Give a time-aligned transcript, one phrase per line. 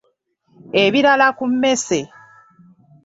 [0.83, 1.99] Ebirala ku mmese.